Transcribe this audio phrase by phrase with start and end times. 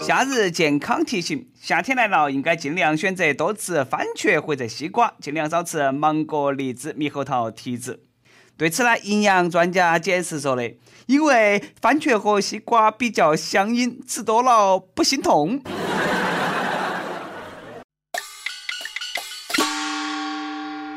[0.00, 8.04] 夏日健康提醒：夏天来了，应该尽量选择多吃番茄或者西瓜，尽量少吃芒果、荔枝、猕猴桃、提子。
[8.56, 10.74] 对此呢，营养专家解释说的，
[11.06, 15.60] 因为番茄和西瓜比较相应，吃多了不心痛。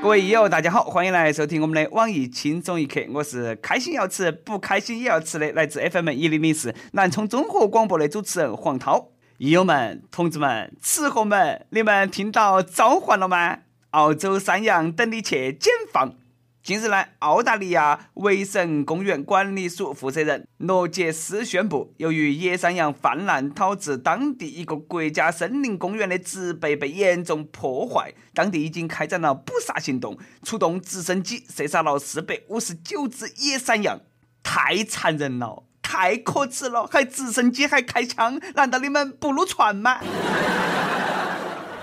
[0.10, 3.00] 各位益友，大家好，欢迎来收听我们的网易轻松一刻。
[3.14, 9.10] 我是开心要吃，不开心也要吃的，来自 FM 一零零四南充综合广播的主持人黄涛。
[9.37, 13.60] 益友们、同志们、吃货们，你们听到召唤了吗？
[13.92, 16.15] 澳洲山羊等你去解放！
[16.62, 20.46] 近日呢，澳大利亚维省公园管理署负责人？
[20.58, 34.02] 罗杰斯宣布，由于野山羊泛滥导致当地一个国家森林公园的植被被严重破坏，当地已经开展了捕杀行动，出动直升机射杀了四百五十九只野山羊，
[34.44, 40.00] 太残忍了，太可耻了，还直升机还开枪，难道你们不撸串吗？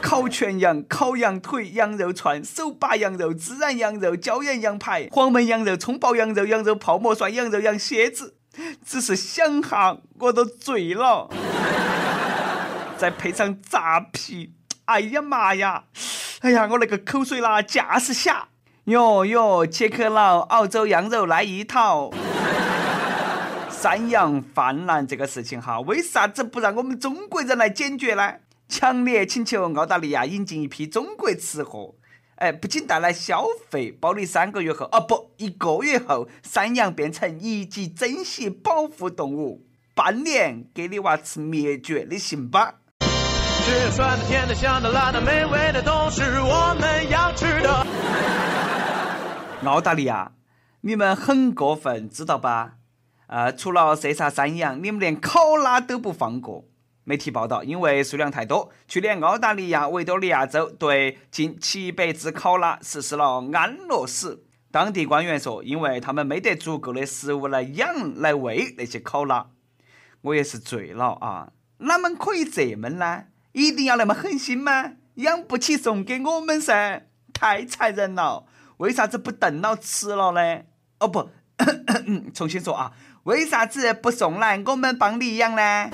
[0.06, 8.36] 烤全羊、烤羊腿、羊肉串、手把羊肉、孜然羊肉、椒盐羊排、黄焖羊肉、葱爆羊肉、羊肉泡馍涮羊肉、羊蝎子，
[8.84, 11.28] 只是想哈我都醉了。
[12.96, 14.52] 再配上炸皮，
[14.84, 15.82] 哎呀妈呀！
[16.42, 18.46] 哎呀，我那个口水啦，架势下。
[18.84, 22.12] 哟哟，切克闹，澳洲羊肉来一套。
[23.68, 28.34] 山羊泛滥这个事情哈，为啥子不让我们中国人来解决呢？
[28.68, 31.94] 强烈请求澳大利亚引进一批中国吃货，
[32.36, 42.74] 哎，不仅带来消费，保你三个月后，哦不，一个月后，山羊变成一级珍稀保护动物，半年给你娃吃灭绝，你信吧？
[43.00, 47.86] 吃酸的、甜的、香的、辣的、美味的，都是我们要吃的。
[49.64, 50.32] 澳大利亚，
[50.82, 52.74] 你们很过分，知道吧？
[53.28, 56.64] 呃，除了射杀山羊，你们连考拉都不放过。
[57.08, 64.42] 媒体报道，因为数量太多，去年澳大利亚维多利亚州对近七百只考拉实施了安乐死。
[64.72, 69.46] 当地官员说，因为他们没得足够的食物来养、来喂那些考拉。
[70.22, 71.52] 我也是醉了啊！
[71.78, 73.26] 哪们可以这么呢？
[73.52, 74.94] 一定要那么狠心吗？
[75.14, 77.02] 养不起送给我们噻！
[77.32, 78.46] 太残忍了！
[78.78, 80.62] 为啥子不炖了吃了呢？
[80.98, 81.30] 哦不，
[82.34, 82.90] 重新说啊！
[83.22, 85.90] 为啥子不送来我们帮你养呢？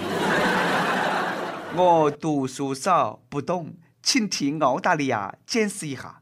[1.74, 6.20] 我读书少，不懂，请替澳大利亚解释一下。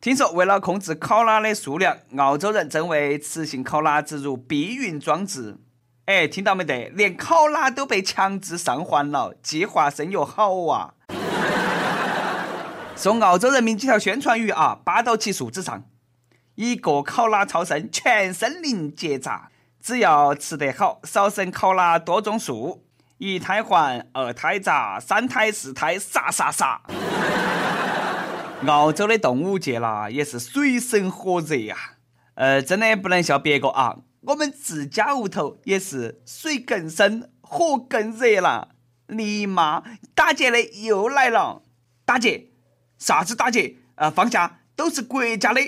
[0.00, 5.58] 听说为了控制考拉的数量，澳洲人正为雌性考拉植入避孕装置。
[6.06, 6.88] 哎，听到没得？
[6.88, 10.94] 连考拉都被强制上环了，计划生育好啊！
[12.96, 15.84] 送澳洲人民几条宣传语啊，扒到其树枝上：
[16.54, 19.50] 一个考拉超生，全森林结扎。
[19.82, 22.86] 只要吃得好，少生考拉，多种树。
[23.24, 26.82] 一胎还，二胎砸，三胎四胎杀杀杀！
[28.66, 31.76] 澳洲的动物界啦，也是水深火热呀。
[32.34, 38.70] 呃，真的不能笑别个啊，我们自家屋头也是水更深，火更热了。
[39.06, 39.84] 你妈，
[40.16, 41.62] 打劫的又来了！
[42.04, 42.48] 打劫？
[42.98, 43.76] 啥子打劫？
[43.94, 45.60] 呃，放假都是国家的。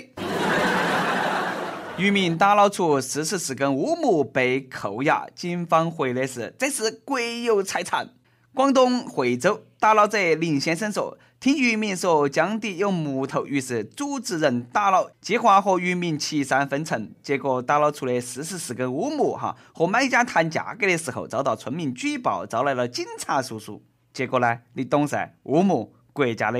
[1.97, 8.09] 渔民打捞出四十四根乌木被扣押，警方回的是这是国有财产。
[8.53, 17.13] 广东惠州打捞者林先生说：“听渔民说江底有木头，于是组织人打捞，计划和渔民七三分成。
[17.23, 23.81] 结果打捞出的四十四根乌木，哈，和买家谈价格的时候遭到村民举报，招来了警察叔叔。
[24.11, 26.59] 结果呢，你懂噻，乌木国家的。”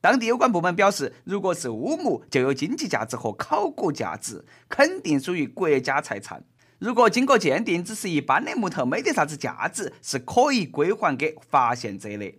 [0.00, 6.44] 当地有关部门表示，如果是乌木，就有经济价值和考古价值，肯定属于国家财产。
[6.78, 12.34] 如果经过鉴定只是一般的木头，没得啥子价值，是可以归还给发现者的。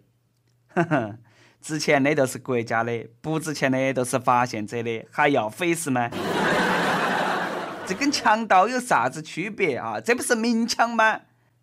[0.68, 1.18] 哼哼，
[1.59, 6.09] 值钱的都是国家的，不值钱的都是发现者的，还要费事吗？
[7.88, 10.00] 这跟强盗有啥子区别啊？
[10.00, 11.22] 这不是明抢吗？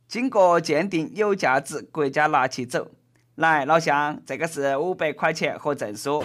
[0.08, 2.90] 经过鉴定有价值，国家拿起走。
[3.36, 6.22] 来，老乡，这个是五百块钱和证书。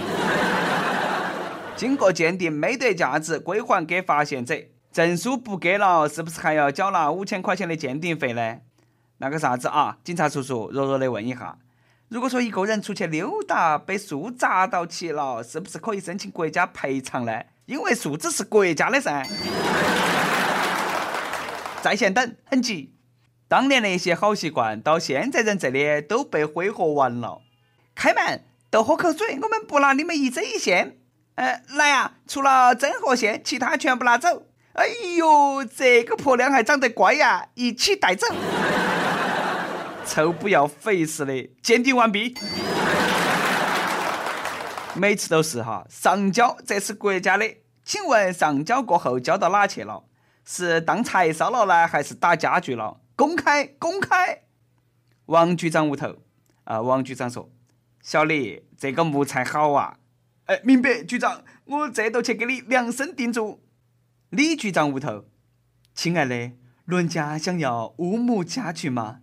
[1.75, 4.56] 经过鉴定没得价值，归还给发现者。
[4.91, 8.57] 证书不给了，是不是还要缴纳五千块钱的鉴定费呢？
[9.17, 11.57] 那个啥子啊，警察叔叔，弱弱的问一下，
[12.09, 17.41] 如果说一个人出去溜达被树砸到起了，是不是可以申请国家赔偿呢？
[17.65, 19.25] 因为树枝是国家的噻。
[21.81, 22.94] 在线等，很急。
[23.50, 27.42] 当年的一些好习惯，到现在人这里都被挥霍完了。
[27.96, 31.00] 开门，都喝口水，我们不拿你们一针一线。
[31.34, 34.44] 呃，来啊，除了针和线，其他全部拿走。
[34.74, 34.86] 哎
[35.18, 38.28] 呦，这个婆娘还长得乖呀，一起带走。
[40.06, 42.38] 臭不要肥似的，鉴定完毕。
[44.94, 50.04] 每次都是哈，上交这是国家的，请问上交过后交到哪去了？
[50.46, 52.98] 是当柴烧了呢，还是打家具了？
[53.19, 54.44] 公开公开！
[55.25, 56.19] 王局长屋头，
[56.63, 57.51] 啊，王局长说
[58.01, 59.98] ：“小李，这个木材好啊。”
[60.48, 63.60] 哎，明白，局长，我这都去给你量身定做。
[64.30, 65.25] 李局长屋头，
[65.94, 66.54] 亲爱的，
[66.86, 69.19] 伦家想要乌木家具吗？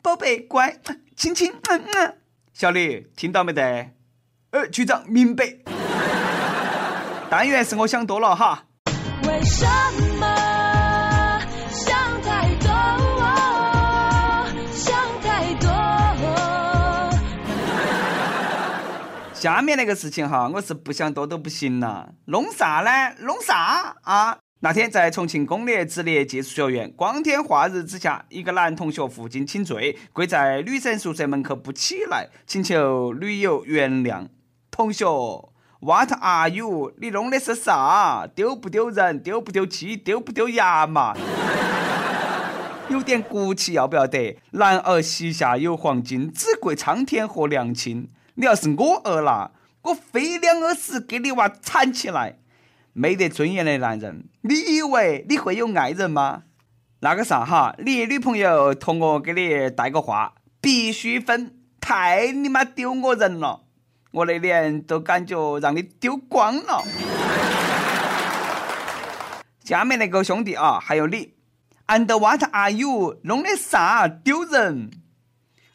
[0.00, 0.80] 宝贝，乖，
[1.14, 2.16] 亲亲，嗯嗯。
[2.54, 3.90] 小李，听到没得？
[4.52, 5.58] 呃，局长，明白。
[7.28, 8.64] 但愿是我想多了哈。
[9.28, 9.66] 为什
[9.98, 10.03] 么？
[19.44, 22.14] 下面那个事情哈，我是不想多都不行了。
[22.28, 23.14] 弄啥呢？
[23.26, 24.38] 弄啥啊？
[24.60, 34.28] 那天在重庆工业职业技术学院，光天化日之下，一个男同学负荆请罪，跪在女生宿舍门口不起来，请求女友原谅。
[34.70, 35.04] 同学
[35.80, 36.94] ，What are you？
[36.96, 38.26] 你弄的是啥？
[38.34, 39.22] 丢不丢人？
[39.22, 39.94] 丢不丢气？
[39.94, 41.14] 丢不丢牙嘛？
[42.88, 44.38] 有点骨气要不要得？
[44.52, 48.08] 男儿膝下有黄金，只跪苍天和娘亲。
[48.36, 49.52] 你要是我儿啦，
[49.82, 52.38] 我非两耳屎给你娃铲起来！
[52.92, 56.42] 没得尊严的男人，你以为你会有爱人吗？
[57.00, 63.60] 那个啥哈，你女朋友托我给你带个话，必须分，太你妈丢我人了！
[64.10, 66.82] 我的脸都感觉让你丢光了。
[69.64, 71.34] 下面那个兄弟啊，还有你
[71.86, 73.20] ，And what are you？
[73.22, 74.08] 弄的啥？
[74.08, 74.90] 丢人！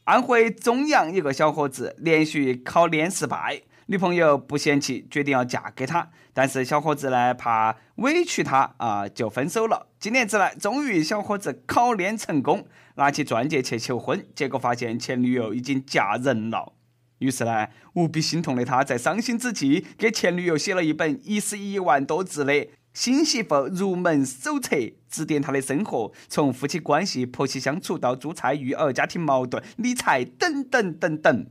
[0.09, 6.09] 安徽中阳一个小伙子连续考联失败，女朋友不嫌弃，决定要嫁给他。
[6.33, 9.85] 但是小伙子呢，怕委屈她啊，就分手了。
[9.99, 16.73] 今年之来，终于小伙子考联成功，拿起钻戒去求婚，结果发现前女友已经嫁人了。
[17.19, 22.67] 于是呢，无比心痛的他在伤心之际，给前女友写了一本一十一万多字的。
[22.93, 24.75] 新媳妇入门手册
[25.09, 31.45] 指点她的生活，从夫妻关系、婆媳相处到做菜、育儿、家庭矛盾、理财等等等等。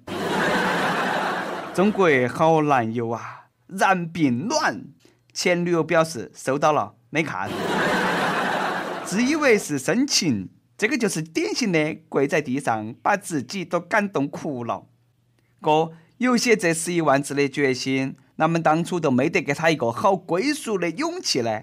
[1.75, 4.85] 中国好男友啊，然并卵。
[5.33, 7.49] 前女友表示收到了，没看。
[9.05, 14.87] 自以为是深情，这个就是典型的跪在地上把自己都感动哭了。
[15.61, 18.17] 哥，有些这十一万字的决心。
[18.41, 21.63] 那么当初都没得给他一个好归宿的勇气呢？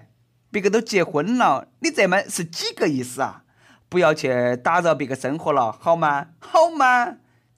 [0.50, 3.44] 别个都结婚了，你这么是几个意思啊？
[3.88, 6.26] 不要去打扰别个生活了，好吗？
[6.38, 7.14] 好吗？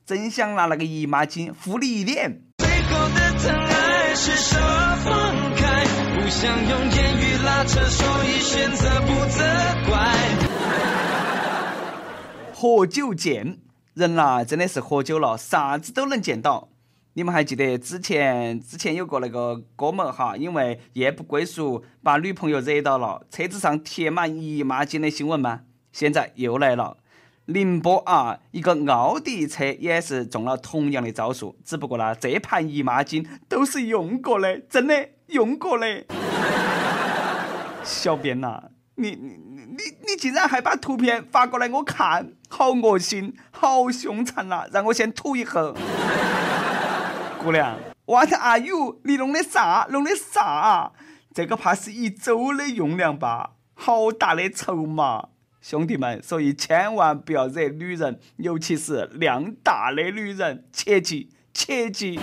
[0.07, 2.43] 真想拿那个姨妈巾敷你一脸。
[12.55, 13.59] 喝酒见
[13.95, 16.69] 人呐，真的是喝酒了，啥子都能见到。
[17.15, 25.63] 你们还记得之前之前有个那个哥们哈，因为夜不归宿把女朋友惹到了，车子上贴满姨妈巾的新闻吗？
[25.91, 26.99] 现在又来了，
[27.47, 36.05] 宁波啊，一个奥迪车也是中了同样的招数，只不过呢，这盘姨妈巾都是用过的，真的用过的。
[37.83, 38.65] 小编呐，
[38.95, 44.69] 你你你你竟然还把图片发过来我看，好恶心，好凶残呐！
[44.71, 45.75] 让我先吐一口。
[47.49, 49.01] 姑娘，What are you？
[49.05, 49.87] 你弄的啥？
[49.89, 50.93] 弄的啥？
[51.33, 53.53] 这个怕是一周的用量吧？
[53.73, 55.31] 好大的筹码，
[55.63, 62.21] 兄弟们，所以千万不要惹女人，尤其是量大的女人，切记切记。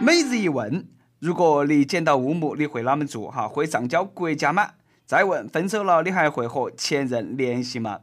[0.00, 0.88] 每日一问：
[1.18, 3.30] 如果你捡到乌木，你会哪么做？
[3.30, 4.70] 哈，会上交国家吗？
[5.04, 8.00] 再问：分手了，你还会和前任联系吗？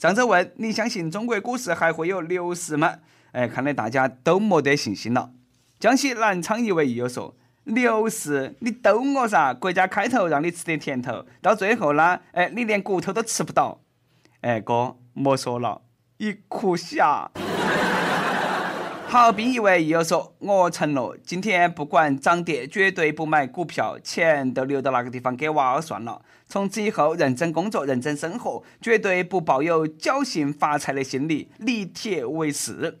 [0.00, 3.00] 上周问你相信中国股市还会有牛市吗？
[3.32, 5.30] 哎，看来大家都没得信心了。
[5.78, 9.52] 江西南昌一位益友说：“牛市，你逗我噻？
[9.52, 13.82] 国家开头让你吃点甜头，到最后呢，哎，你连骨头都吃不到。
[14.40, 15.82] 哎，哥，莫说了，
[16.16, 17.30] 一哭下。”
[19.10, 26.22] 好，兵一位益友说：“我承诺，今天不管涨跌，绝对不买股票，钱都留到那个地方给娃儿算了。
[26.46, 33.00] 从此以后，认真工作，认真生活，绝对不抱有侥幸发财的心理，立铁为誓。”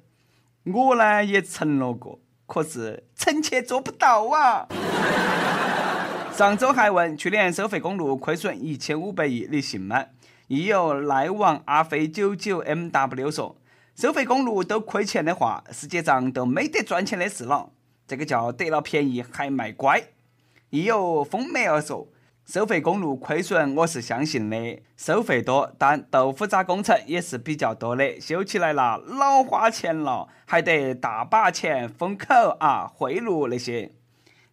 [0.66, 4.66] 我呢也承诺过，可是臣妾做不到啊。
[6.34, 10.06] 上周还问去年收费公路亏损一千五百亿，你信吗？
[10.48, 13.59] 益友赖王阿飞九九 mw 说。
[14.00, 17.68] 收费公路都亏钱的话，世界上都没得赚钱的事了。
[18.06, 20.02] 这个叫得了便宜还卖乖。
[20.70, 22.08] 亦有风梅儿说，
[22.46, 24.82] 收费公路亏损，我是相信的。
[24.96, 33.90] 收费多，但豆腐渣工程也是比较多的，修起来了老花钱了，还得大把钱封口啊、贿赂那些。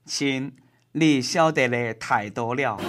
[0.05, 0.57] 亲，
[0.91, 2.77] 你晓得的太多了。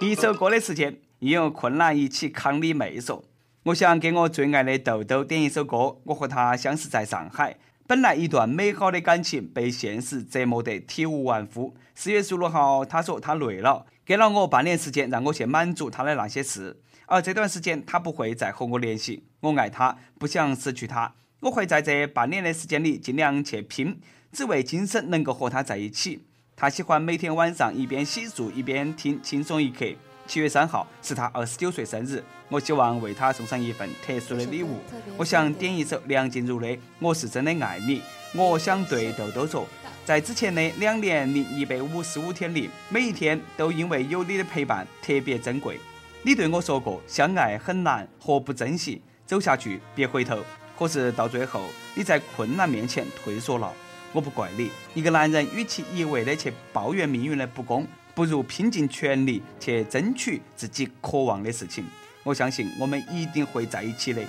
[0.00, 3.24] 一首歌的时间，一有困难一起扛你妹说。
[3.64, 7.56] 我想给我最爱的豆豆点一首歌，我和他相识在上海。
[7.86, 11.74] 本来一段美好的感情被现实折磨得体无完肤。
[11.94, 16.76] 四月十六号，他说他累了，给了我半年时间让我去满足他的那些事。
[17.06, 19.24] 而这段时间他不会再和我联系。
[19.40, 21.14] 我爱他，不想失去他。
[21.40, 23.98] 我会在这半年的时间里尽量去拼，
[24.32, 26.24] 只为今生能够和他在一起。
[26.54, 29.84] 他喜欢每天晚上一边洗漱一边听《轻松一刻》。
[30.26, 34.80] 七月三号是他二十九岁生日，我希望为他送上一份特殊的礼物。
[35.16, 36.66] 我想点一首梁静茹的
[36.98, 38.00] 《我是真的爱你》。
[38.34, 39.66] 我想对豆豆说，
[40.04, 45.78] 在之前的两年零一百五十五天里，每一天都因为有你的陪伴特别珍贵。
[46.22, 49.00] 你对我说过，相爱很难，何不珍惜？
[49.24, 50.42] 走下去，别回头。
[50.78, 51.62] 可是到最后，
[51.94, 53.72] 你在困难面前退缩了。
[54.12, 54.70] 我不怪你。
[54.94, 57.86] 一个男人与其一味的去抱怨命运的不公。
[58.16, 61.84] 不如拼尽全力去争取自己渴望的事情。
[62.24, 64.22] 我相信我们一定会在一起的。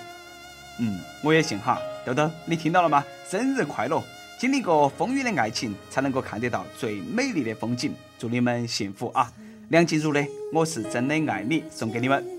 [0.82, 1.80] 嗯，我也信哈。
[2.06, 3.02] 豆豆，你听到了吗？
[3.30, 4.04] 生日快乐！
[4.38, 7.94] 经历过风雨的爱情，才能够看得到最美丽的风景。
[8.20, 9.32] 祝你们幸福啊！
[9.70, 10.20] 梁静茹的
[10.52, 12.37] 《我是真的爱你》送给你们。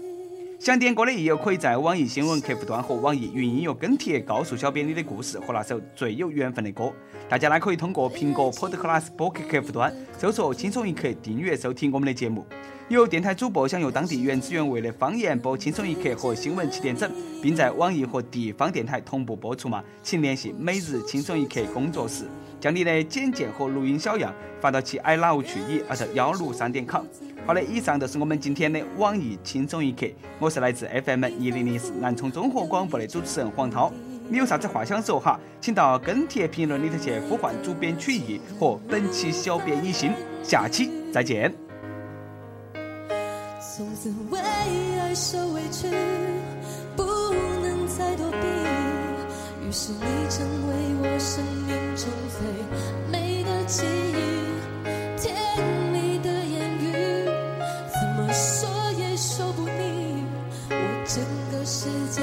[0.58, 6.92] 想点歌的益友可以在网易新闻客户端和网易云音乐跟帖告诉小编你的故事和那首最有缘分的歌。
[7.28, 12.44] 大家呢可以通过苹果 Podcast 播客客户端搜索“轻松一刻”订阅收听我们的节目。
[12.88, 17.08] 有电台主播想用当地原汁原味的方言播《轻松一刻》和新闻七点整，
[17.40, 19.84] 并在网易和地方电台同步播出吗？
[20.02, 22.24] 请联系每日轻松一刻工作室，
[22.60, 27.04] 将你的简介和录音小样发到其 i love 去你二幺六三点 com。
[27.46, 30.06] 好的，以上就是我们今天的网易轻松一刻。
[30.38, 33.90] 我是来自 FM 一零零四南充综合广播的主持人黄涛。
[34.28, 35.40] 你有啥子话想说哈？
[35.58, 40.12] 请到跟帖评论里头去呼唤主编曲艺和本期小编一心。
[40.42, 41.50] 下期再见。
[43.76, 45.86] 从此为爱受委屈，
[49.80, 55.32] 是你成为我生命中最美的记忆甜
[55.92, 57.24] 蜜的言语
[57.94, 58.68] 怎么说
[58.98, 60.24] 也说不腻
[60.68, 62.22] 我整个世界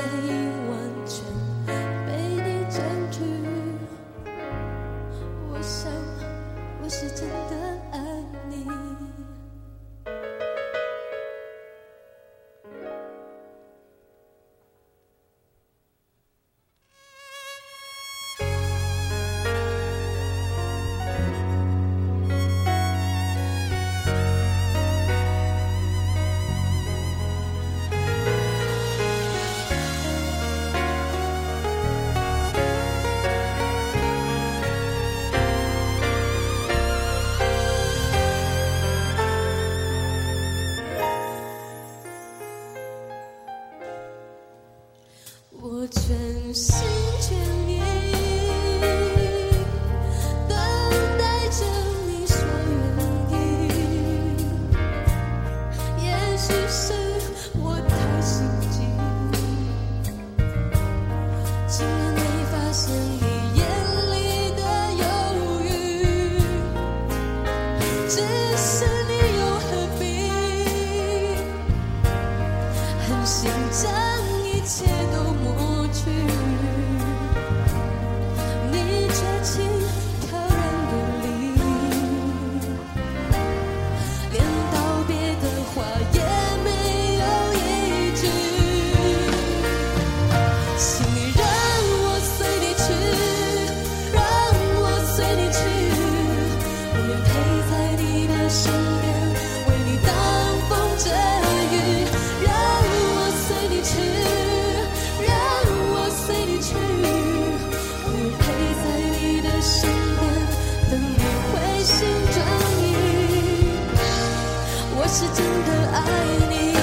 [115.05, 116.01] 我是真的爱
[116.50, 116.75] 你。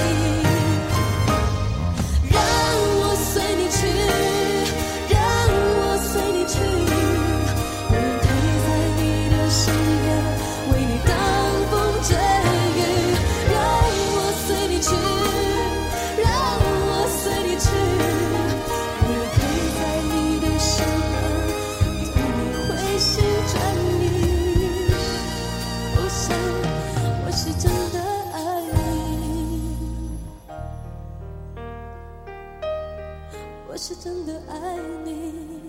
[34.03, 35.61] 真的爱你，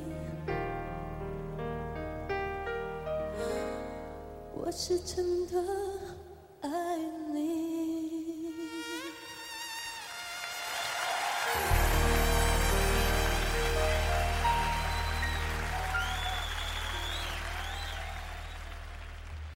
[4.53, 5.84] 我是真的。